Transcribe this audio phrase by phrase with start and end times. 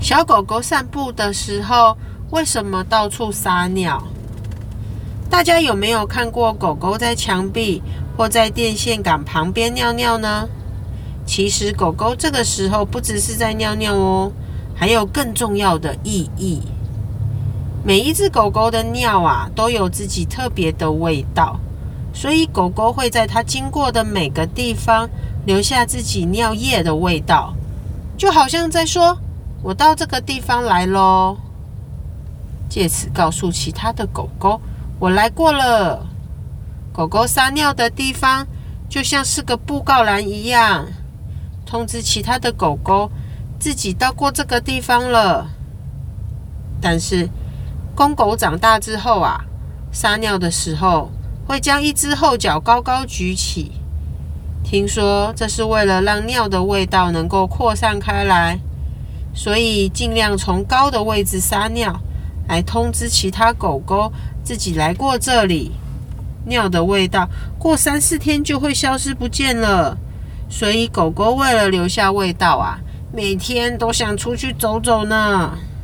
[0.00, 1.96] 小狗狗散步的时候，
[2.30, 4.02] 为什么到处撒尿？
[5.28, 7.82] 大家有没有看过狗狗在墙壁
[8.16, 10.48] 或在电线杆旁边尿尿呢？
[11.26, 14.32] 其实狗狗这个时候不只是在尿尿哦，
[14.74, 16.62] 还有更重要的意义。
[17.84, 21.58] 每一只狗狗的尿啊，都有自己特别的味道，
[22.14, 25.10] 所以狗狗会在它经过的每个地方
[25.44, 27.52] 留下自己尿液的味道，
[28.16, 29.18] 就好像在说。
[29.62, 31.36] 我到这个地方来喽，
[32.68, 34.60] 借此告诉其他的狗狗，
[34.98, 36.06] 我来过了。
[36.92, 38.46] 狗狗撒尿的地方
[38.88, 40.86] 就像是个布告栏一样，
[41.66, 43.10] 通知其他的狗狗
[43.58, 45.48] 自己到过这个地方了。
[46.80, 47.28] 但是
[47.94, 49.44] 公狗长大之后啊，
[49.92, 51.10] 撒尿的时候
[51.46, 53.72] 会将一只后脚高高举起，
[54.62, 58.60] 听说这是为了让尿的味道能够扩散开来。
[59.34, 61.98] 所以尽量从高的位置撒尿，
[62.48, 64.12] 来通知其他狗狗
[64.42, 65.72] 自己来过这里。
[66.46, 69.96] 尿的味道过三四天就会消失不见了。
[70.48, 72.78] 所以狗狗为了留下味道啊，
[73.12, 75.58] 每天都想出去走走呢。